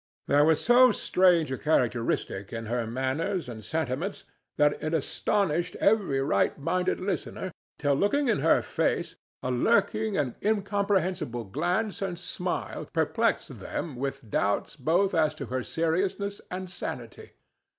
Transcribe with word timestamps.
There 0.25 0.43
was 0.45 0.59
so 0.59 0.91
strange 0.91 1.51
a 1.51 1.59
characteristic 1.59 2.51
in 2.51 2.65
her 2.65 2.87
manners 2.87 3.47
and 3.47 3.63
sentiments 3.63 4.23
that 4.57 4.81
it 4.81 4.95
astonished 4.95 5.75
every 5.75 6.19
right 6.21 6.57
minded 6.57 6.99
listener, 6.99 7.51
till, 7.77 7.93
looking 7.93 8.27
in 8.27 8.39
her 8.39 8.63
face, 8.63 9.15
a 9.43 9.51
lurking 9.51 10.17
and 10.17 10.33
incomprehensible 10.43 11.43
glance 11.43 12.01
and 12.01 12.17
smile 12.17 12.89
perplexed 12.91 13.59
them 13.59 13.95
with 13.95 14.27
doubts 14.27 14.75
both 14.75 15.13
as 15.13 15.35
to 15.35 15.45
her 15.45 15.63
seriousness 15.63 16.41
and 16.49 16.67
sanity. 16.71 17.33